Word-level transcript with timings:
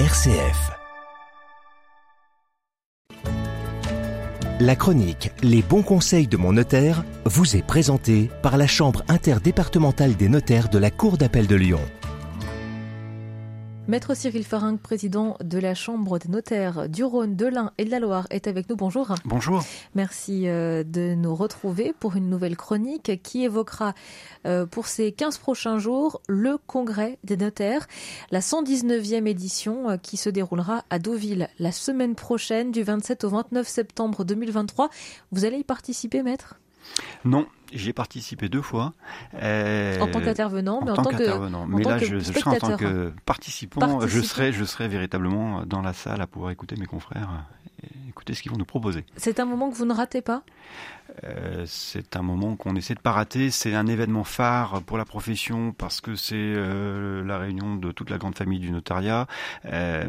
RCF. 0.00 0.72
La 4.58 4.74
chronique 4.74 5.30
Les 5.44 5.62
bons 5.62 5.84
conseils 5.84 6.26
de 6.26 6.36
mon 6.36 6.52
notaire 6.54 7.04
vous 7.24 7.54
est 7.54 7.62
présentée 7.62 8.28
par 8.42 8.56
la 8.56 8.66
Chambre 8.66 9.04
interdépartementale 9.06 10.16
des 10.16 10.28
notaires 10.28 10.68
de 10.68 10.78
la 10.78 10.90
Cour 10.90 11.16
d'appel 11.16 11.46
de 11.46 11.54
Lyon. 11.54 11.78
Maître 13.86 14.14
Cyril 14.16 14.44
Faringue, 14.44 14.78
président 14.78 15.36
de 15.44 15.58
la 15.58 15.74
Chambre 15.74 16.18
des 16.18 16.30
notaires 16.30 16.88
du 16.88 17.04
Rhône, 17.04 17.36
de 17.36 17.44
l'Ain 17.44 17.70
et 17.76 17.84
de 17.84 17.90
la 17.90 18.00
Loire, 18.00 18.26
est 18.30 18.46
avec 18.46 18.70
nous. 18.70 18.76
Bonjour. 18.76 19.14
Bonjour. 19.26 19.62
Merci 19.94 20.48
euh, 20.48 20.84
de 20.84 21.14
nous 21.14 21.34
retrouver 21.34 21.92
pour 22.00 22.16
une 22.16 22.30
nouvelle 22.30 22.56
chronique 22.56 23.20
qui 23.22 23.44
évoquera 23.44 23.92
euh, 24.46 24.64
pour 24.64 24.86
ces 24.86 25.12
15 25.12 25.36
prochains 25.36 25.78
jours 25.78 26.22
le 26.28 26.56
congrès 26.66 27.18
des 27.24 27.36
notaires, 27.36 27.86
la 28.30 28.40
119e 28.40 29.26
édition 29.26 29.90
euh, 29.90 29.96
qui 29.98 30.16
se 30.16 30.30
déroulera 30.30 30.84
à 30.88 30.98
Deauville 30.98 31.48
la 31.58 31.70
semaine 31.70 32.14
prochaine 32.14 32.72
du 32.72 32.82
27 32.82 33.24
au 33.24 33.28
29 33.28 33.68
septembre 33.68 34.24
2023. 34.24 34.88
Vous 35.30 35.44
allez 35.44 35.58
y 35.58 35.64
participer, 35.64 36.22
maître? 36.22 36.58
Non, 37.24 37.46
j'ai 37.72 37.92
participé 37.92 38.48
deux 38.48 38.62
fois. 38.62 38.92
Euh, 39.42 39.98
en 40.00 40.08
tant 40.08 40.20
qu'intervenant, 40.20 40.80
mais 40.84 40.90
en, 40.90 40.94
tant, 40.96 41.04
qu'intervenant. 41.04 41.66
Mais 41.66 41.82
là, 41.82 41.98
je, 41.98 42.18
serai 42.18 42.50
en 42.50 42.54
tant 42.56 42.76
que 42.76 43.12
participant, 43.26 44.06
je 44.06 44.20
serai, 44.20 44.52
je 44.52 44.64
serai 44.64 44.88
véritablement 44.88 45.64
dans 45.66 45.82
la 45.82 45.92
salle 45.92 46.20
à 46.20 46.26
pouvoir 46.26 46.50
écouter 46.50 46.76
mes 46.76 46.86
confrères 46.86 47.46
écouter 48.14 48.34
ce 48.34 48.42
qu'ils 48.42 48.52
vont 48.52 48.58
nous 48.58 48.64
proposer. 48.64 49.04
C'est 49.16 49.40
un 49.40 49.44
moment 49.44 49.70
que 49.70 49.74
vous 49.74 49.84
ne 49.84 49.92
ratez 49.92 50.22
pas? 50.22 50.44
Euh, 51.22 51.64
c'est 51.66 52.16
un 52.16 52.22
moment 52.22 52.56
qu'on 52.56 52.76
essaie 52.76 52.94
de 52.94 53.00
pas 53.00 53.12
rater. 53.12 53.50
C'est 53.50 53.74
un 53.74 53.86
événement 53.86 54.24
phare 54.24 54.82
pour 54.82 54.98
la 54.98 55.04
profession 55.04 55.72
parce 55.72 56.00
que 56.00 56.16
c'est 56.16 56.34
euh, 56.36 57.22
la 57.24 57.38
réunion 57.38 57.76
de 57.76 57.92
toute 57.92 58.10
la 58.10 58.18
grande 58.18 58.36
famille 58.36 58.58
du 58.58 58.70
notariat. 58.70 59.26
Euh, 59.66 60.08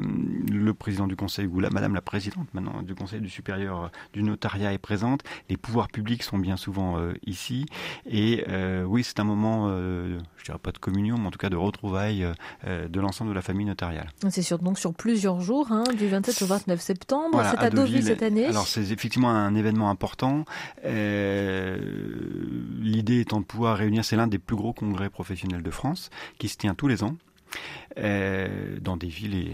le 0.52 0.73
président 0.73 1.08
du 1.08 1.16
conseil 1.16 1.48
ou 1.48 1.59
la 1.59 1.70
madame 1.70 1.94
la 1.95 2.02
présidente 2.02 2.48
maintenant 2.53 2.81
du 2.81 2.95
conseil 2.95 3.22
du 3.22 3.30
supérieur 3.30 3.92
du 4.14 4.23
notariat 4.23 4.73
est 4.73 4.78
présente. 4.78 5.22
Les 5.50 5.58
pouvoirs 5.58 5.89
publics 5.89 6.23
sont 6.23 6.38
bien 6.38 6.58
souvent 6.58 6.98
ici. 7.26 7.66
Et 8.09 8.45
oui, 8.86 9.03
c'est 9.03 9.20
un 9.20 9.23
moment, 9.23 9.70
je 9.70 10.44
dirais 10.45 10.58
pas 10.58 10.72
de 10.72 10.78
communion, 10.78 11.17
mais 11.17 11.28
en 11.28 11.31
tout 11.31 11.38
cas 11.38 11.50
de 11.50 11.56
retrouvailles 11.56 12.26
de 12.66 13.00
l'ensemble 13.00 13.31
de 13.31 13.36
la 13.36 13.42
famille 13.42 13.66
notariale. 13.66 14.09
C'est 14.30 14.42
sur, 14.42 14.59
donc 14.59 14.80
sur 14.80 14.94
plusieurs 14.94 15.42
jours, 15.42 15.72
hein, 15.72 15.83
du 15.98 16.08
27 16.08 16.42
au 16.42 16.45
29 16.45 16.80
septembre. 16.80 17.44
c'est 17.52 17.58
à, 17.58 17.70
Deauville, 17.70 17.95
cette 18.02 18.24
année. 18.24 18.46
Alors 18.46 18.68
c'est 18.68 18.92
effectivement 18.92 19.30
un 19.30 19.56
événement 19.56 19.90
important. 19.90 20.46
Euh, 20.86 21.78
l'idée 22.82 23.22
étant 23.22 23.40
de 23.40 23.46
pouvoir 23.46 23.78
réunir, 23.78 24.06
c'est 24.06 24.16
l'un 24.16 24.28
des 24.28 24.40
plus 24.40 24.56
gros 24.56 24.74
congrès 24.74 25.10
professionnels 25.10 25.64
de 25.64 25.72
France, 25.72 26.10
qui 26.38 26.50
se 26.50 26.58
tient 26.58 26.76
tous 26.76 26.88
les 26.88 27.04
ans, 27.04 27.16
euh, 27.98 28.78
dans 28.82 28.98
des 28.98 29.08
villes 29.08 29.36
et 29.36 29.52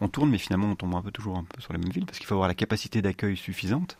on, 0.00 0.08
tourne, 0.08 0.30
mais 0.30 0.38
finalement 0.38 0.68
on 0.70 0.76
tombe 0.76 0.94
un 0.94 1.02
peu 1.02 1.10
toujours 1.10 1.36
un 1.36 1.44
peu 1.44 1.60
sur 1.60 1.72
les 1.72 1.78
mêmes 1.78 1.90
villes 1.90 2.06
parce 2.06 2.18
qu'il 2.18 2.26
faut 2.26 2.34
avoir 2.34 2.48
la 2.48 2.54
capacité 2.54 3.02
d'accueil 3.02 3.36
suffisante. 3.36 3.96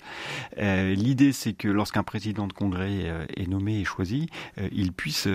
Euh, 0.58 0.94
l'idée, 0.94 1.32
c'est 1.32 1.52
que 1.52 1.68
lorsqu'un 1.68 2.02
président 2.02 2.46
de 2.46 2.52
congrès 2.52 3.26
est 3.36 3.48
nommé 3.48 3.80
et 3.80 3.84
choisi, 3.84 4.28
il 4.72 4.92
puisse 4.92 5.28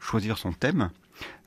choisir 0.00 0.38
son 0.38 0.52
thème 0.52 0.90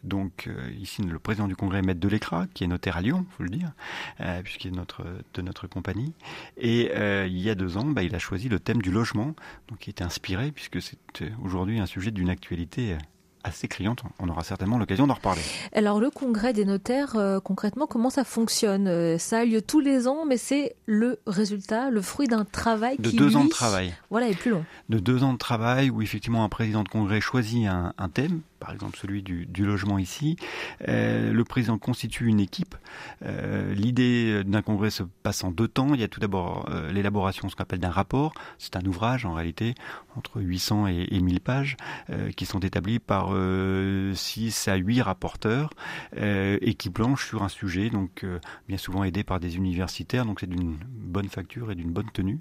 donc 0.03 0.47
euh, 0.47 0.69
ici, 0.79 1.01
le 1.01 1.17
président 1.17 1.47
du 1.47 1.55
Congrès, 1.55 1.81
Maître 1.81 1.99
Delecra, 1.99 2.47
qui 2.53 2.63
est 2.63 2.67
notaire 2.67 2.97
à 2.97 3.01
Lyon, 3.01 3.25
faut 3.37 3.43
le 3.43 3.49
dire, 3.49 3.71
euh, 4.19 4.41
puisqu'il 4.41 4.67
est 4.67 4.75
de 5.33 5.41
notre 5.41 5.67
compagnie. 5.67 6.13
Et 6.57 6.91
euh, 6.93 7.25
il 7.27 7.39
y 7.39 7.49
a 7.49 7.55
deux 7.55 7.77
ans, 7.77 7.85
bah, 7.85 8.03
il 8.03 8.13
a 8.13 8.19
choisi 8.19 8.49
le 8.49 8.59
thème 8.59 8.81
du 8.81 8.91
logement, 8.91 9.33
qui 9.79 9.89
était 9.89 10.03
inspiré, 10.03 10.51
puisque 10.51 10.81
c'est 10.81 10.97
aujourd'hui 11.41 11.79
un 11.79 11.85
sujet 11.85 12.11
d'une 12.11 12.29
actualité 12.29 12.97
assez 13.43 13.67
criante. 13.67 14.03
On 14.19 14.29
aura 14.29 14.43
certainement 14.43 14.77
l'occasion 14.77 15.07
d'en 15.07 15.15
reparler. 15.15 15.41
Alors 15.73 15.99
le 15.99 16.09
congrès 16.09 16.53
des 16.53 16.65
notaires, 16.65 17.15
concrètement, 17.43 17.87
comment 17.87 18.09
ça 18.09 18.23
fonctionne? 18.23 19.17
Ça 19.17 19.39
a 19.39 19.45
lieu 19.45 19.61
tous 19.61 19.79
les 19.79 20.07
ans, 20.07 20.25
mais 20.25 20.37
c'est 20.37 20.75
le 20.85 21.19
résultat, 21.27 21.89
le 21.89 22.01
fruit 22.01 22.27
d'un 22.27 22.45
travail 22.45 22.97
de 22.97 23.09
qui, 23.09 23.15
deux 23.15 23.35
ans 23.35 23.45
de 23.45 23.49
travail. 23.49 23.93
Voilà, 24.09 24.27
est 24.29 24.35
plus 24.35 24.51
long. 24.51 24.65
De 24.89 24.99
deux 24.99 25.23
ans 25.23 25.33
de 25.33 25.37
travail 25.37 25.89
où 25.89 26.01
effectivement 26.01 26.43
un 26.43 26.49
président 26.49 26.83
de 26.83 26.89
congrès 26.89 27.21
choisit 27.21 27.67
un, 27.67 27.93
un 27.97 28.09
thème 28.09 28.41
par 28.63 28.73
exemple 28.73 28.97
celui 28.97 29.21
du, 29.21 29.65
logement 29.65 29.97
ici. 29.97 30.37
Euh, 30.87 31.33
le 31.33 31.43
président 31.43 31.77
constitue 31.77 32.27
une 32.27 32.39
équipe. 32.39 32.75
Euh, 33.25 33.73
l'idée 33.73 34.43
d'un 34.45 34.61
congrès 34.61 34.89
se 34.89 35.03
passe 35.03 35.43
en 35.43 35.51
deux 35.51 35.67
temps. 35.67 35.93
Il 35.93 35.99
y 35.99 36.03
a 36.03 36.07
tout 36.07 36.21
d'abord 36.21 36.69
euh, 36.69 36.89
l'élaboration, 36.91 37.49
ce 37.49 37.57
qu'on 37.57 37.63
appelle 37.63 37.81
d'un 37.81 37.89
rapport. 37.89 38.33
C'est 38.57 38.77
un 38.77 38.85
ouvrage 38.85 39.25
en 39.25 39.33
réalité 39.33 39.75
entre 40.15 40.39
800 40.39 40.87
et, 40.87 41.07
et 41.11 41.19
1000 41.19 41.41
pages 41.41 41.75
qui 42.37 42.45
sont 42.45 42.59
établis 42.59 42.99
par 42.99 43.32
6 44.15 44.67
à 44.67 44.75
8 44.75 45.01
rapporteurs 45.01 45.69
et 46.15 46.73
qui 46.75 46.89
planchent 46.89 47.27
sur 47.27 47.43
un 47.43 47.49
sujet, 47.49 47.89
donc 47.89 48.25
bien 48.67 48.77
souvent 48.77 49.03
aidés 49.03 49.23
par 49.23 49.39
des 49.39 49.57
universitaires. 49.57 50.25
Donc 50.25 50.39
c'est 50.39 50.49
d'une 50.49 50.77
bonne 50.87 51.29
facture 51.29 51.71
et 51.71 51.75
d'une 51.75 51.91
bonne 51.91 52.09
tenue. 52.11 52.37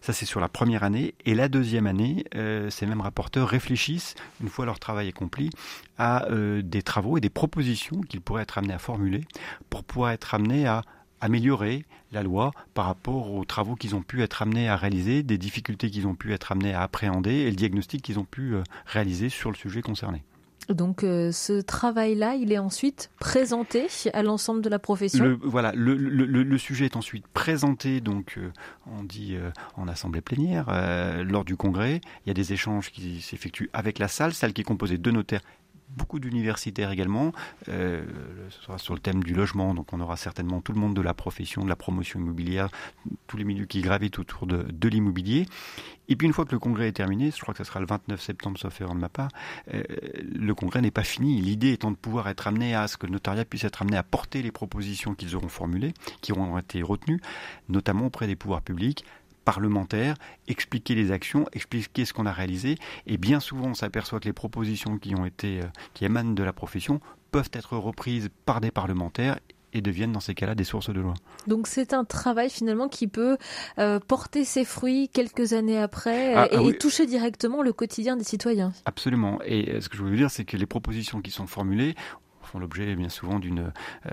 Ça 0.00 0.12
c'est 0.12 0.26
sur 0.26 0.40
la 0.40 0.48
première 0.48 0.82
année. 0.82 1.14
Et 1.24 1.34
la 1.34 1.48
deuxième 1.48 1.86
année, 1.86 2.24
ces 2.70 2.86
mêmes 2.86 3.00
rapporteurs 3.00 3.48
réfléchissent, 3.48 4.14
une 4.42 4.48
fois 4.48 4.66
leur 4.66 4.78
travail 4.78 5.08
accompli, 5.08 5.50
à 5.98 6.28
euh, 6.30 6.62
des 6.62 6.82
travaux 6.82 7.16
et 7.18 7.20
des 7.20 7.30
propositions 7.30 8.00
qu'ils 8.02 8.20
pourraient 8.20 8.42
être 8.42 8.58
amenés 8.58 8.74
à 8.74 8.78
formuler 8.78 9.24
pour 9.70 9.84
pouvoir 9.84 10.10
être 10.10 10.34
amenés 10.34 10.66
à 10.66 10.82
améliorer 11.24 11.86
la 12.12 12.22
loi 12.22 12.52
par 12.74 12.84
rapport 12.84 13.32
aux 13.32 13.46
travaux 13.46 13.76
qu'ils 13.76 13.94
ont 13.94 14.02
pu 14.02 14.22
être 14.22 14.42
amenés 14.42 14.68
à 14.68 14.76
réaliser, 14.76 15.22
des 15.22 15.38
difficultés 15.38 15.90
qu'ils 15.90 16.06
ont 16.06 16.14
pu 16.14 16.34
être 16.34 16.52
amenés 16.52 16.74
à 16.74 16.82
appréhender 16.82 17.32
et 17.32 17.50
le 17.50 17.56
diagnostic 17.56 18.02
qu'ils 18.02 18.18
ont 18.18 18.24
pu 18.24 18.54
euh, 18.54 18.62
réaliser 18.84 19.30
sur 19.30 19.50
le 19.50 19.56
sujet 19.56 19.80
concerné. 19.80 20.22
Donc 20.68 21.02
euh, 21.02 21.32
ce 21.32 21.60
travail-là, 21.60 22.34
il 22.34 22.52
est 22.52 22.58
ensuite 22.58 23.10
présenté 23.18 23.86
à 24.12 24.22
l'ensemble 24.22 24.60
de 24.60 24.68
la 24.68 24.78
profession? 24.78 25.38
voilà, 25.42 25.72
le, 25.74 26.58
sujet 26.58 26.86
est 26.86 26.96
ensuite 26.96 27.26
présenté, 27.28 28.00
donc 28.00 28.38
on 28.86 29.02
dit 29.02 29.36
en 29.76 29.88
assemblée 29.88 30.22
plénière 30.22 30.66
lors 31.24 31.44
du 31.44 31.56
congrès. 31.56 32.00
Il 32.24 32.28
y 32.28 32.30
a 32.30 32.34
des 32.34 32.54
échanges 32.54 32.90
qui 32.90 33.20
s'effectuent 33.20 33.68
avec 33.74 33.98
la 33.98 34.08
salle, 34.08 34.32
salle 34.32 34.54
qui 34.54 34.62
est 34.62 34.64
composée 34.64 34.96
de 34.96 35.10
notaires 35.10 35.42
beaucoup 35.88 36.18
d'universitaires 36.18 36.90
également. 36.90 37.32
Euh, 37.68 38.04
ce 38.50 38.62
sera 38.62 38.78
sur 38.78 38.94
le 38.94 39.00
thème 39.00 39.22
du 39.22 39.34
logement, 39.34 39.74
donc 39.74 39.92
on 39.92 40.00
aura 40.00 40.16
certainement 40.16 40.60
tout 40.60 40.72
le 40.72 40.80
monde 40.80 40.94
de 40.94 41.00
la 41.00 41.14
profession, 41.14 41.62
de 41.62 41.68
la 41.68 41.76
promotion 41.76 42.20
immobilière, 42.20 42.68
tous 43.26 43.36
les 43.36 43.44
milieux 43.44 43.66
qui 43.66 43.80
gravitent 43.80 44.18
autour 44.18 44.46
de, 44.46 44.62
de 44.62 44.88
l'immobilier. 44.88 45.46
Et 46.08 46.16
puis 46.16 46.26
une 46.26 46.32
fois 46.32 46.44
que 46.44 46.52
le 46.52 46.58
congrès 46.58 46.88
est 46.88 46.92
terminé, 46.92 47.30
je 47.30 47.40
crois 47.40 47.54
que 47.54 47.58
ce 47.58 47.64
sera 47.64 47.80
le 47.80 47.86
29 47.86 48.20
septembre, 48.20 48.58
sauf 48.58 48.80
erreur 48.80 48.94
de 48.94 49.00
ma 49.00 49.08
part, 49.08 49.30
euh, 49.72 49.82
le 50.34 50.54
congrès 50.54 50.82
n'est 50.82 50.90
pas 50.90 51.04
fini. 51.04 51.40
L'idée 51.40 51.72
étant 51.72 51.90
de 51.90 51.96
pouvoir 51.96 52.28
être 52.28 52.46
amené 52.46 52.74
à 52.74 52.88
ce 52.88 52.96
que 52.96 53.06
le 53.06 53.12
notariat 53.12 53.44
puisse 53.44 53.64
être 53.64 53.82
amené 53.82 53.96
à 53.96 54.02
porter 54.02 54.42
les 54.42 54.52
propositions 54.52 55.14
qu'ils 55.14 55.34
auront 55.36 55.48
formulées, 55.48 55.94
qui 56.20 56.32
auront 56.32 56.58
été 56.58 56.82
retenues, 56.82 57.20
notamment 57.68 58.06
auprès 58.06 58.26
des 58.26 58.36
pouvoirs 58.36 58.62
publics, 58.62 59.04
parlementaire, 59.44 60.16
expliquer 60.48 60.94
les 60.94 61.12
actions, 61.12 61.46
expliquer 61.52 62.04
ce 62.04 62.12
qu'on 62.12 62.26
a 62.26 62.32
réalisé. 62.32 62.76
Et 63.06 63.16
bien 63.18 63.40
souvent, 63.40 63.68
on 63.68 63.74
s'aperçoit 63.74 64.20
que 64.20 64.26
les 64.26 64.32
propositions 64.32 64.98
qui 64.98 65.14
ont 65.14 65.26
été, 65.26 65.60
euh, 65.60 65.66
qui 65.92 66.04
émanent 66.04 66.34
de 66.34 66.42
la 66.42 66.52
profession, 66.52 67.00
peuvent 67.30 67.50
être 67.52 67.76
reprises 67.76 68.30
par 68.46 68.60
des 68.60 68.70
parlementaires 68.70 69.38
et 69.74 69.80
deviennent 69.80 70.12
dans 70.12 70.20
ces 70.20 70.34
cas-là 70.34 70.54
des 70.54 70.64
sources 70.64 70.90
de 70.90 71.00
loi. 71.00 71.14
Donc 71.48 71.66
c'est 71.66 71.92
un 71.92 72.04
travail 72.04 72.48
finalement 72.48 72.88
qui 72.88 73.08
peut 73.08 73.36
euh, 73.78 73.98
porter 73.98 74.44
ses 74.44 74.64
fruits 74.64 75.10
quelques 75.12 75.52
années 75.52 75.78
après 75.78 76.34
ah, 76.34 76.48
et, 76.50 76.78
toucher 76.78 77.06
directement 77.06 77.62
le 77.62 77.72
quotidien 77.72 78.16
des 78.16 78.24
citoyens. 78.24 78.72
Absolument. 78.86 79.40
Et 79.44 79.70
euh, 79.70 79.80
ce 79.80 79.88
que 79.88 79.96
je 79.96 80.04
veux 80.04 80.16
dire, 80.16 80.30
c'est 80.30 80.44
que 80.44 80.56
les 80.56 80.66
propositions 80.66 81.20
qui 81.20 81.32
sont 81.32 81.48
formulées, 81.48 81.96
l'objet 82.58 82.94
bien 82.94 83.08
souvent 83.08 83.38
d'une 83.38 83.72
euh, 84.06 84.12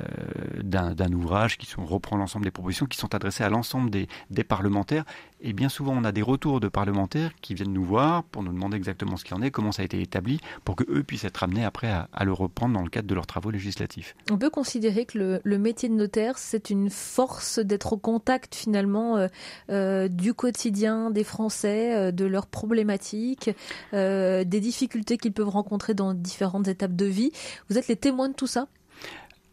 d'un 0.64 1.14
ouvrage 1.14 1.58
qui 1.58 1.68
reprend 1.78 2.18
l'ensemble 2.18 2.46
des 2.46 2.52
propositions 2.52 2.86
qui 2.86 2.98
sont 2.98 3.14
adressées 3.14 3.44
à 3.44 3.50
l'ensemble 3.50 3.90
des, 3.90 4.08
des, 4.30 4.44
parlementaires. 4.44 5.04
Et 5.42 5.54
bien 5.54 5.70
souvent, 5.70 5.94
on 5.96 6.04
a 6.04 6.12
des 6.12 6.22
retours 6.22 6.60
de 6.60 6.68
parlementaires 6.68 7.32
qui 7.42 7.56
viennent 7.56 7.74
nous 7.74 7.84
voir 7.84 8.24
pour 8.24 8.44
nous 8.44 8.54
demander 8.54 8.78
exactement 8.78 9.18
ce 9.18 9.24
qu'il 9.24 9.36
en 9.36 9.42
est, 9.42 9.52
comment 9.52 9.72
ça 9.72 9.82
a 9.82 9.86
été 9.86 10.00
établi, 10.02 10.40
pour 10.64 10.76
que 10.76 10.84
eux 10.90 11.04
puissent 11.04 11.24
être 11.24 11.44
amenés 11.44 11.66
après 11.66 11.90
à, 11.90 12.24
le 12.24 12.34
reprendre 12.34 12.76
dans 12.76 12.84
le 12.84 12.90
cadre 12.90 13.08
de 13.08 13.16
leurs 13.16 13.26
travaux 13.26 13.50
législatifs. 13.50 14.16
On 14.30 14.38
peut 14.38 14.50
considérer 14.50 15.06
que 15.06 15.40
le, 15.44 15.58
métier 15.58 15.90
de 15.90 15.96
notaire, 15.96 16.38
c'est 16.38 16.70
une 16.70 16.90
force 16.90 17.60
d'être 17.60 17.94
au 17.94 17.98
contact 17.98 18.56
finalement 18.56 19.18
euh, 19.18 19.28
euh, 19.70 20.08
du 20.08 20.34
quotidien 20.34 21.10
des 21.12 21.24
Français, 21.24 22.12
de 22.12 22.26
leurs 22.26 22.48
problématiques, 22.48 23.50
des 23.94 24.46
difficultés 24.46 25.18
qu'ils 25.18 25.34
peuvent 25.34 25.50
rencontrer 25.50 25.94
dans 25.94 26.14
différentes 26.14 26.68
étapes 26.68 26.96
de 26.96 27.06
vie. 27.06 27.32
Vous 27.70 27.78
êtes 27.78 27.88
les 27.88 27.96
témoins 27.96 28.31
tout 28.34 28.48
ça? 28.48 28.68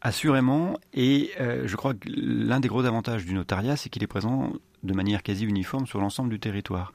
Assurément, 0.01 0.79
et 0.95 1.33
euh, 1.41 1.67
je 1.67 1.75
crois 1.75 1.93
que 1.93 2.09
l'un 2.09 2.61
des 2.61 2.69
gros 2.69 2.85
avantages 2.85 3.25
du 3.25 3.35
notariat, 3.35 3.77
c'est 3.77 3.89
qu'il 3.89 4.05
est 4.05 4.09
présent 4.09 4.53
de 4.85 4.95
manière 4.95 5.25
quasi 5.25 5.45
uniforme 5.45 5.87
sur 5.89 6.01
l'ensemble 6.01 6.31
du 6.31 6.39
territoire. 6.39 6.93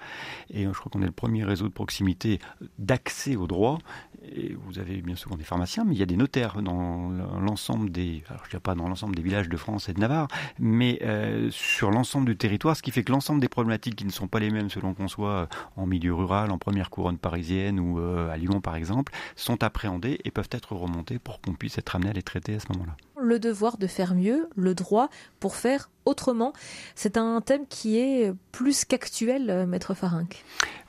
Et 0.50 0.66
euh, 0.66 0.74
je 0.74 0.80
crois 0.80 0.90
qu'on 0.90 1.02
est 1.02 1.08
le 1.08 1.12
premier 1.12 1.44
réseau 1.44 1.68
de 1.68 1.74
proximité 1.74 2.40
d'accès 2.80 3.36
au 3.36 3.46
droit. 3.46 3.80
Et 4.32 4.56
vous 4.66 4.80
avez 4.80 5.02
bien 5.02 5.16
souvent 5.16 5.36
des 5.36 5.44
pharmaciens, 5.44 5.84
mais 5.84 5.94
il 5.96 5.98
y 5.98 6.04
a 6.04 6.06
des 6.06 6.16
notaires 6.16 6.62
dans 6.62 7.12
l'ensemble 7.40 7.92
des, 7.92 8.24
pas 8.62 8.76
dans 8.76 8.88
l'ensemble 8.88 9.16
des 9.16 9.22
villages 9.22 9.50
de 9.50 9.58
France 9.58 9.90
et 9.90 9.94
de 9.94 10.00
Navarre, 10.00 10.28
mais 10.60 11.00
euh, 11.04 11.50
sur 11.52 11.92
l'ensemble 11.92 12.28
du 12.28 12.38
territoire, 12.38 12.78
ce 12.78 12.82
qui 12.82 12.92
fait 12.92 13.04
que 13.04 13.12
l'ensemble 13.12 13.42
des 13.42 13.50
problématiques 13.50 13.96
qui 13.96 14.06
ne 14.06 14.12
sont 14.12 14.28
pas 14.28 14.40
les 14.40 14.50
mêmes 14.50 14.70
selon 14.70 14.94
qu'on 14.94 15.08
soit 15.08 15.30
euh, 15.30 15.46
en 15.76 15.86
milieu 15.86 16.14
rural, 16.14 16.52
en 16.52 16.58
première 16.58 16.90
couronne 16.90 17.18
parisienne 17.18 17.80
ou 17.80 18.00
à 18.00 18.38
Lyon 18.38 18.62
par 18.62 18.76
exemple, 18.76 19.14
sont 19.36 19.64
appréhendées 19.64 20.20
et 20.24 20.32
peuvent 20.32 20.50
être 20.52 20.74
remontées 20.74 21.20
pour 21.20 21.42
qu'on 21.42 21.54
puisse 21.54 21.78
être 21.78 21.96
amené 21.96 22.12
à 22.12 22.14
les 22.14 22.24
traiter 22.24 22.56
à 22.56 22.60
ce 22.60 22.68
moment-là. 22.74 22.96
le 23.20 23.40
devoir 23.40 23.78
de 23.78 23.88
faire 23.88 24.16
mieux, 24.16 24.50
le 24.56 24.74
droit 24.74 25.10
pour 25.40 25.56
faire 25.56 25.90
autrement. 26.06 26.54
C'est 26.96 27.18
un 27.18 27.42
thème 27.42 27.66
qui 27.68 27.98
est 27.98 28.34
plus 28.52 28.86
qu'actuel, 28.86 29.50
euh, 29.50 29.66
Maître 29.66 29.94
Farinck. 29.94 30.44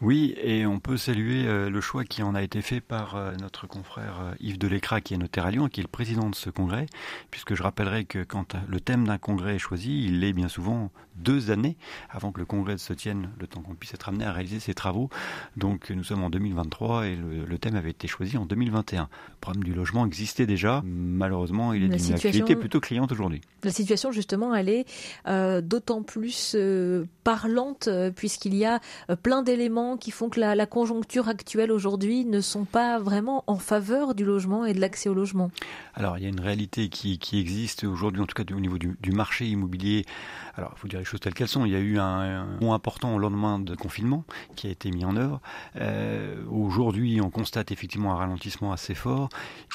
Oui, 0.04 0.34
et 0.42 0.66
on 0.66 0.80
peut 0.80 0.98
saluer 0.98 1.46
euh, 1.46 1.70
le 1.70 1.80
choix 1.80 2.04
qui 2.04 2.22
en 2.22 2.34
a 2.34 2.42
été 2.42 2.60
fait 2.60 2.82
par 2.82 3.16
euh, 3.16 3.32
notre 3.40 3.66
confrère 3.66 4.34
Yves 4.38 4.58
Delécra, 4.58 5.00
qui 5.00 5.14
est 5.14 5.16
notaire 5.16 5.46
à 5.46 5.50
Lyon, 5.50 5.68
qui 5.70 5.80
est 5.80 5.82
le 5.82 5.88
président 5.88 6.28
de 6.28 6.34
ce 6.34 6.50
congrès, 6.50 6.84
puisque 7.30 7.54
je 7.54 7.62
rappellerai 7.62 8.04
que 8.04 8.22
quand 8.22 8.54
le 8.68 8.80
thème 8.80 9.06
d'un 9.06 9.16
congrès 9.16 9.54
est 9.54 9.58
choisi, 9.58 10.04
il 10.04 10.22
est 10.22 10.34
bien 10.34 10.48
souvent 10.48 10.90
deux 11.16 11.50
années 11.50 11.76
avant 12.10 12.32
que 12.32 12.40
le 12.40 12.46
congrès 12.46 12.78
se 12.78 12.92
tienne, 12.92 13.30
le 13.38 13.46
temps 13.46 13.62
qu'on 13.62 13.74
puisse 13.74 13.94
être 13.94 14.08
amené 14.08 14.24
à 14.24 14.32
réaliser 14.32 14.60
ses 14.60 14.74
travaux. 14.74 15.08
Donc 15.56 15.90
nous 15.90 16.04
sommes 16.04 16.22
en 16.22 16.30
2023 16.30 17.06
et 17.06 17.16
le, 17.16 17.58
thème 17.58 17.76
avait 17.76 17.90
été 17.90 18.08
choisi 18.08 18.36
en 18.36 18.46
2021. 18.46 19.02
Le 19.02 19.36
problème 19.40 19.64
du 19.64 19.74
logement 19.74 20.06
existait 20.06 20.46
déjà, 20.46 20.82
malheureusement 20.84 21.72
il 21.72 21.84
est 21.84 21.88
d'une 21.88 21.98
situation... 21.98 22.44
plutôt 22.44 22.80
cliente 22.80 23.12
aujourd'hui. 23.12 23.40
La 23.62 23.70
situation 23.70 24.12
justement, 24.12 24.54
elle 24.54 24.68
est 24.68 24.86
euh, 25.26 25.60
d'autant 25.60 26.02
plus 26.02 26.54
euh, 26.54 27.06
parlante 27.22 27.88
euh, 27.88 28.10
puisqu'il 28.10 28.54
y 28.54 28.64
a 28.64 28.80
plein 29.22 29.42
d'éléments 29.42 29.93
qui 29.96 30.10
font 30.10 30.28
que 30.28 30.40
la, 30.40 30.66
conjoncture 30.66 31.28
actuelle 31.28 31.70
aujourd'hui 31.70 32.24
ne 32.24 32.40
sont 32.40 32.64
pas 32.64 32.98
vraiment 32.98 33.44
en 33.46 33.56
faveur 33.56 34.14
du 34.14 34.24
logement 34.24 34.64
et 34.64 34.72
de 34.72 34.80
l'accès 34.80 35.08
au 35.08 35.14
logement. 35.14 35.50
Alors 35.94 36.18
il 36.18 36.24
y 36.24 36.26
a 36.26 36.30
une 36.30 36.40
réalité 36.40 36.88
qui, 36.88 37.18
existe 37.32 37.84
aujourd'hui, 37.84 38.22
en 38.22 38.26
tout 38.26 38.34
cas 38.34 38.54
au 38.54 38.60
niveau 38.60 38.78
du, 38.78 39.12
marché 39.12 39.46
immobilier. 39.46 40.04
Alors 40.56 40.72
il 40.76 40.80
faut 40.80 40.88
dire 40.88 40.98
les 40.98 41.04
choses 41.04 41.20
telles 41.20 41.34
qu'elles 41.34 41.48
sont. 41.48 41.64
Il 41.64 41.72
y 41.72 41.76
a 41.76 41.80
eu 41.80 41.98
un, 41.98 42.46
un 42.60 42.72
important 42.72 43.14
au 43.14 43.18
lendemain 43.18 43.58
de 43.58 43.74
confinement 43.74 44.24
qui 44.56 44.66
a 44.66 44.70
été 44.70 44.90
mis 44.90 45.04
en 45.04 45.16
œuvre. 45.16 45.40
aujourd'hui, 46.50 47.20
on 47.20 47.30
constate 47.30 47.70
effectivement 47.72 48.12
un 48.12 48.16
ralentissement 48.16 48.72
assez 48.72 48.94
fort 48.94 49.28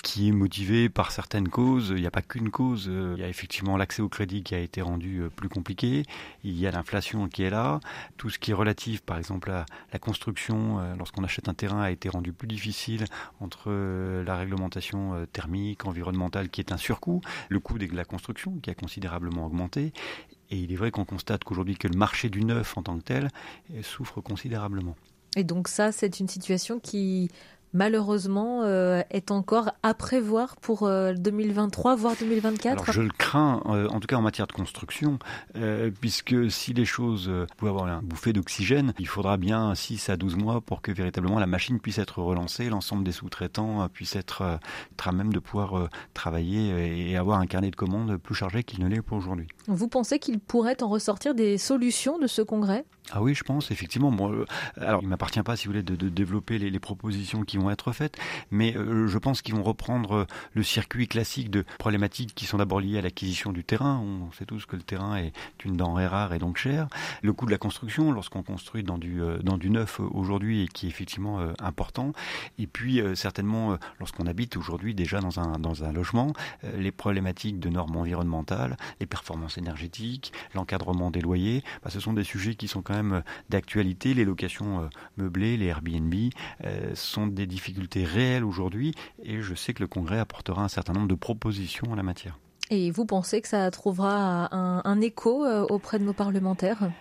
qui 0.04 0.30
est 0.30 0.32
motivé 0.32 0.90
par 0.90 1.12
certaines 1.12 1.50
causes. 1.50 1.94
Il 1.96 2.02
n'y 2.02 2.08
a 2.08 2.12
pas 2.12 2.22
qu'une 2.22 2.50
cause. 2.50 2.90
Il 3.16 3.20
y 3.20 3.24
a 3.24 3.30
effectivement 3.30 3.78
l'accès 3.78 4.02
au 4.02 4.10
crédit 4.10 4.44
qui 4.44 4.56
a 4.56 4.60
été 4.60 4.82
rendu 4.82 5.24
plus 5.36 5.50
compliqué. 5.50 6.04
Il 6.44 6.58
y 6.60 6.68
a 6.68 6.72
l'inflation 6.72 7.28
qui 7.28 7.44
est 7.44 7.50
là. 7.50 7.80
Tout 8.18 8.30
ce 8.30 8.40
qui 8.40 8.52
est 8.52 8.54
relatif, 8.54 9.02
par 9.02 9.18
exemple, 9.18 9.52
à 9.52 9.66
la 9.94 9.99
construction, 10.00 10.80
euh, 10.80 10.96
lorsqu'on 10.96 11.24
achète 11.24 11.48
un 11.50 11.54
terrain, 11.54 11.82
a 11.82 11.92
été 11.92 12.10
rendu 12.10 12.34
plus 12.34 12.48
difficile 12.48 13.06
entre 13.40 13.66
euh, 13.68 14.24
la 14.24 14.36
réglementation 14.36 15.14
euh, 15.14 15.26
thermique, 15.26 15.86
environnementale, 15.86 16.50
qui 16.50 16.62
est 16.62 16.72
un 16.72 16.78
surcoût, 16.78 17.22
le 17.50 17.60
coût 17.60 17.78
de 17.78 17.86
la 17.96 18.06
construction, 18.06 18.54
qui 18.62 18.70
a 18.70 18.76
considérablement 18.76 19.46
augmenté. 19.46 19.94
Et 20.50 20.58
il 20.58 20.72
est 20.72 20.76
vrai 20.76 20.92
qu'on 20.92 21.06
constate 21.06 21.44
qu'aujourd'hui 21.44 21.78
que 21.78 21.88
le 21.88 21.98
marché 21.98 22.30
du 22.30 22.44
neuf 22.44 22.78
en 22.78 22.82
tant 22.82 22.98
que 22.98 23.04
tel 23.04 23.30
souffre 23.84 24.20
considérablement. 24.20 24.96
Et 25.36 25.44
donc 25.44 25.68
ça, 25.68 25.92
c'est 25.92 26.20
une 26.20 26.28
situation 26.28 26.80
qui 26.80 27.30
malheureusement 27.74 28.64
euh, 28.64 29.02
est 29.10 29.32
encore 29.32 29.72
à 29.84 29.94
prévoir 29.94 30.56
pour 30.58 30.90
2023 30.90 31.92
euh, 31.92 31.96
voire 31.96 32.16
2024 32.20 32.92
Je 32.92 33.02
le 33.02 33.10
crains, 33.10 33.62
euh, 33.68 33.88
en 33.90 34.00
tout 34.00 34.08
cas 34.08 34.16
en 34.16 34.22
matière 34.22 34.48
de 34.48 34.54
construction, 34.54 35.20
puisque 36.00 36.52
si 36.52 36.74
les 36.74 36.86
choses 36.86 37.32
pouvaient 37.58 37.72
avoir 37.72 37.86
un 37.86 38.02
bouffée 38.02 38.34
d'oxygène, 38.34 38.94
il 39.00 39.08
faudra 39.08 39.38
bien 39.38 39.74
6 39.76 40.10
à 40.10 40.18
12 40.18 40.36
mois 40.38 40.62
pour 40.62 40.82
que 40.82 40.92
véritablement 40.92 41.40
la 41.40 41.48
machine 41.48 41.80
puisse 41.80 42.00
être 42.00 42.22
relancée, 42.22 42.70
l'ensemble 42.70 43.04
des 43.04 43.12
sous-traitants 43.12 43.88
puissent 43.90 44.16
être, 44.16 44.60
être, 44.94 45.08
à 45.08 45.12
même 45.12 45.34
de 45.34 45.40
pouvoir 45.40 45.90
travailler 46.14 47.10
et 47.10 47.18
avoir 47.18 47.40
un 47.40 47.46
carnet 47.46 47.72
de 47.72 47.76
commandes 47.76 48.18
plus 48.18 48.36
chargé 48.36 48.64
qu'il 48.64 48.84
ne 48.84 48.88
l'est 48.88 49.02
pour 49.02 49.18
aujourd'hui. 49.18 49.48
Vous 49.68 49.88
pensez 49.88 50.20
qu'il 50.20 50.40
pourrait 50.40 50.82
en 50.82 50.88
ressortir 50.88 51.36
des 51.36 51.58
solutions 51.58 52.20
de 52.20 52.28
ce 52.28 52.42
congrès? 52.42 52.86
Ah 53.12 53.22
oui, 53.22 53.34
je 53.34 53.44
pense 53.44 53.72
effectivement. 53.72 54.12
Bon, 54.12 54.46
alors, 54.78 55.02
il 55.02 55.08
m'appartient 55.08 55.42
pas, 55.42 55.56
si 55.56 55.66
vous 55.66 55.72
voulez, 55.72 55.84
de, 55.84 55.96
de 55.96 56.10
développer 56.10 56.60
les, 56.60 56.70
les, 56.70 56.80
propositions 56.80 57.44
qui 57.44 57.58
vont 57.60 57.70
être 57.70 57.92
faites, 57.92 58.18
mais 58.52 58.76
euh, 58.76 59.08
je 59.08 59.18
pense 59.18 59.42
qu'ils 59.42 59.56
vont 59.56 59.64
reprendre 59.64 60.14
euh, 60.14 60.26
le 60.54 60.64
circuit 60.64 61.08
classique 61.08 61.50
de 61.50 61.64
problématiques 61.78 62.34
qui 62.36 62.46
sont 62.46 62.58
d'abord 62.58 62.80
liées 62.80 62.98
à 62.98 63.02
l'acquisition 63.02 63.52
du 63.52 63.64
terrain. 63.64 63.98
On 64.00 64.32
sait 64.32 64.46
tous 64.46 64.66
que 64.66 64.76
le 64.76 64.82
terrain 64.82 65.18
est 65.18 65.34
une 65.66 65.78
denrée 65.78 66.08
rare 66.08 66.34
et 66.34 66.40
donc 66.40 66.58
chère. 66.58 66.88
Le 67.22 67.34
coût 67.34 67.46
de 67.46 67.52
la 67.52 67.58
construction, 67.58 68.12
lorsqu'on 68.12 68.44
construit 68.44 68.84
dans 68.84 68.98
du 68.98 69.22
euh, 69.22 69.38
dans 69.40 69.58
du 69.58 69.70
neuf 69.70 70.00
aujourd'hui, 70.00 70.64
et 70.64 70.68
qui 70.68 70.86
est 70.86 70.90
effectivement 70.90 71.40
important. 71.60 72.14
Et 72.58 72.68
puis 72.68 73.02
certainement, 73.16 73.78
lorsqu'on 74.00 74.28
habite 74.28 74.58
aujourd'hui 74.58 74.94
déjà 74.94 75.20
dans 75.20 75.40
un 75.40 75.60
dans 75.60 75.84
un 75.84 75.92
logement, 75.92 76.34
les 76.78 76.92
problématiques 76.92 77.60
de 77.60 77.70
normes 77.70 77.96
environnementales, 77.96 78.78
les 79.00 79.06
performances 79.06 79.58
énergétiques, 79.58 80.34
l'encadrement 80.54 81.12
des 81.12 81.22
loyers, 81.22 81.64
bah, 81.84 81.90
ce 81.90 82.00
sont 82.00 82.14
des 82.14 82.24
sujets 82.24 82.56
qui 82.56 82.68
sont 82.68 82.82
quand 82.82 82.96
même 82.96 83.24
d'actualité. 83.50 84.14
Les 84.14 84.26
locations 84.26 84.90
meublées, 85.18 85.58
les 85.58 85.68
Airbnb, 85.68 86.14
sont 86.94 87.28
des 87.28 87.48
difficultés 87.50 88.06
réelles 88.06 88.46
aujourd'hui 88.46 88.94
et 89.22 89.42
je 89.42 89.54
sais 89.54 89.74
que 89.74 89.82
le 89.82 89.88
Congrès 89.88 90.20
apportera 90.20 90.64
un 90.64 90.70
certain 90.70 90.94
nombre 90.94 91.10
de 91.10 91.16
propositions 91.16 91.92
en 91.92 91.96
la 91.96 92.04
matière. 92.04 92.40
Et 92.72 92.92
vous 92.92 93.06
pensez 93.06 93.42
que 93.42 93.48
ça 93.48 93.70
trouvera 93.72 94.56
un, 94.56 95.02
écho 95.02 95.44
euh, 95.44 95.66
auprès 95.70 96.00
de 96.00 96.04
nos 96.04 96.14
parlementaires? 96.14 96.92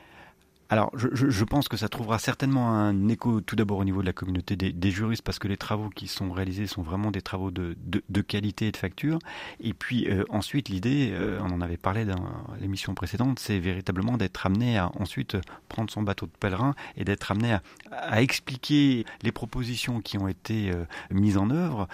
Alors, 0.70 0.90
je, 0.94 1.44
pense 1.44 1.66
que 1.66 1.78
ça 1.78 1.88
trouvera 1.88 2.18
certainement 2.18 2.74
un 2.74 3.08
écho 3.08 3.40
tout 3.40 3.56
d'abord 3.56 3.78
au 3.78 3.84
niveau 3.84 4.02
de 4.02 4.06
la 4.06 4.12
communauté 4.12 4.54
des, 4.54 4.90
juristes, 4.90 5.22
parce 5.22 5.38
que 5.38 5.48
les 5.48 5.56
travaux 5.56 5.88
qui 5.88 6.08
sont 6.08 6.30
réalisés 6.30 6.66
sont 6.66 6.82
vraiment 6.82 7.10
des 7.10 7.22
travaux 7.22 7.50
de, 7.50 7.74
qualité 8.20 8.66
et 8.66 8.72
de 8.72 8.76
facture. 8.76 9.18
Et 9.60 9.72
puis 9.72 10.06
euh, 10.10 10.24
ensuite, 10.28 10.68
l'idée, 10.68 11.10
euh, 11.12 11.38
on 11.40 11.52
en 11.52 11.62
avait 11.62 11.78
parlé 11.78 12.04
dans 12.04 12.22
l'émission 12.60 12.94
précédente, 12.94 13.38
c'est 13.38 13.58
véritablement 13.58 14.18
d'être 14.18 14.44
amené 14.44 14.76
à 14.76 14.90
ensuite 15.00 15.38
prendre 15.70 15.90
son 15.90 16.02
bateau 16.02 16.26
de 16.26 16.32
pèlerin 16.38 16.74
et 16.98 17.04
d'être 17.04 17.30
amené 17.30 17.56
à, 17.90 18.20
expliquer 18.20 19.06
les 19.22 19.32
propositions 19.32 20.02
qui 20.02 20.18
ont 20.18 20.28
été 20.28 20.70
euh, 20.70 20.84
mises 21.10 21.38
en 21.38 21.48
œuvre 21.48 21.88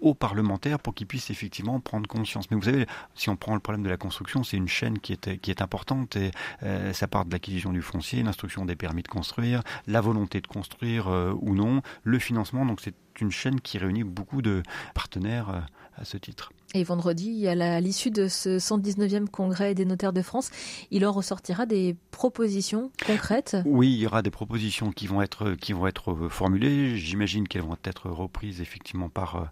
aux 0.00 0.14
parlementaires 0.14 0.80
pour 0.80 0.94
qu'ils 0.94 1.06
puissent 1.06 1.30
effectivement 1.30 1.78
prendre 1.78 2.08
conscience. 2.08 2.50
Mais 2.50 2.56
vous 2.56 2.64
savez, 2.64 2.86
si 3.14 3.28
on 3.28 3.36
prend 3.36 3.54
le 3.54 3.60
problème 3.60 3.84
de 3.84 3.90
la 3.90 3.96
construction, 3.96 4.42
c'est 4.42 4.56
une 4.56 4.68
chaîne 4.68 4.98
qui 4.98 5.12
est, 5.12 5.38
qui 5.38 5.50
est 5.50 5.62
importante 5.62 6.16
et 6.16 6.32
ça 6.92 7.06
part 7.06 7.24
de 7.24 7.32
l'acquisition 7.32 7.67
du 7.72 7.82
foncier, 7.82 8.22
l'instruction 8.22 8.64
des 8.64 8.76
permis 8.76 9.02
de 9.02 9.08
construire, 9.08 9.62
la 9.86 10.00
volonté 10.00 10.40
de 10.40 10.46
construire 10.46 11.08
euh, 11.08 11.32
ou 11.40 11.54
non, 11.54 11.82
le 12.02 12.18
financement. 12.18 12.64
Donc 12.66 12.80
c'est 12.80 12.94
une 13.20 13.30
chaîne 13.30 13.60
qui 13.60 13.78
réunit 13.78 14.04
beaucoup 14.04 14.42
de 14.42 14.62
partenaires 14.94 15.50
euh, 15.50 15.60
à 15.96 16.04
ce 16.04 16.16
titre. 16.16 16.52
Et 16.74 16.84
vendredi, 16.84 17.48
à 17.48 17.80
l'issue 17.80 18.10
de 18.10 18.28
ce 18.28 18.58
119e 18.58 19.26
congrès 19.26 19.74
des 19.74 19.86
notaires 19.86 20.12
de 20.12 20.20
France, 20.20 20.50
il 20.90 21.06
en 21.06 21.12
ressortira 21.12 21.64
des 21.64 21.96
propositions 22.10 22.90
concrètes 23.06 23.56
Oui, 23.64 23.90
il 23.94 23.98
y 24.00 24.06
aura 24.06 24.20
des 24.20 24.30
propositions 24.30 24.92
qui 24.92 25.06
vont 25.06 25.22
être, 25.22 25.52
qui 25.52 25.72
vont 25.72 25.86
être 25.86 26.12
euh, 26.12 26.28
formulées. 26.28 26.96
J'imagine 26.98 27.48
qu'elles 27.48 27.62
vont 27.62 27.78
être 27.84 28.10
reprises 28.10 28.60
effectivement 28.60 29.08
par, 29.08 29.36
euh, 29.36 29.44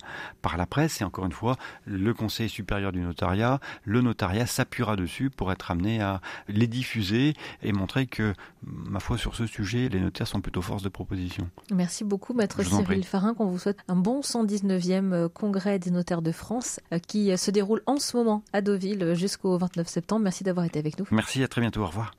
par 0.42 0.58
la 0.58 0.66
presse. 0.66 1.00
Et 1.00 1.04
encore 1.04 1.24
une 1.24 1.32
fois, 1.32 1.56
le 1.86 2.12
Conseil 2.12 2.50
supérieur 2.50 2.92
du 2.92 3.00
notariat, 3.00 3.60
le 3.84 4.02
notariat 4.02 4.46
s'appuiera 4.46 4.96
dessus 4.96 5.30
pour 5.30 5.50
être 5.52 5.70
amené 5.70 6.02
à 6.02 6.20
les 6.48 6.66
diffuser 6.66 7.32
et 7.62 7.72
montrer 7.72 8.06
que, 8.06 8.34
ma 8.62 9.00
foi, 9.00 9.16
sur 9.16 9.36
ce 9.36 9.46
sujet, 9.46 9.88
les 9.88 10.00
notaires 10.00 10.26
sont 10.26 10.42
plutôt 10.42 10.60
force 10.60 10.82
de 10.82 10.90
proposition. 10.90 11.48
Merci 11.72 12.04
beaucoup, 12.04 12.34
Maître 12.34 12.62
Cyril 12.62 13.04
Farin, 13.04 13.32
qu'on 13.32 13.46
vous 13.46 13.58
souhaite 13.58 13.78
un 13.88 13.96
bon 13.96 14.20
119e 14.20 15.12
euh, 15.12 15.28
congrès 15.30 15.78
des 15.78 15.90
notaires 15.90 16.20
de 16.20 16.32
France 16.32 16.80
qui 17.06 17.36
se 17.36 17.50
déroule 17.50 17.82
en 17.86 17.98
ce 17.98 18.16
moment 18.16 18.42
à 18.52 18.60
Deauville 18.60 19.14
jusqu'au 19.14 19.58
29 19.58 19.88
septembre. 19.88 20.22
Merci 20.22 20.44
d'avoir 20.44 20.66
été 20.66 20.78
avec 20.78 20.96
nous. 20.98 21.06
Merci, 21.10 21.42
à 21.42 21.48
très 21.48 21.60
bientôt, 21.60 21.82
au 21.82 21.86
revoir. 21.86 22.14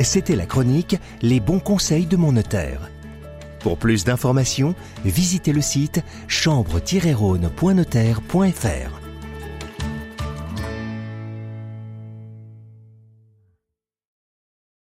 C'était 0.00 0.36
la 0.36 0.44
chronique 0.46 0.96
Les 1.22 1.40
bons 1.40 1.60
conseils 1.60 2.06
de 2.06 2.16
mon 2.16 2.32
notaire. 2.32 2.90
Pour 3.60 3.78
plus 3.78 4.04
d'informations, 4.04 4.74
visitez 5.04 5.52
le 5.52 5.62
site 5.62 6.02
chambre-rhône.notaire.fr. 6.28 9.05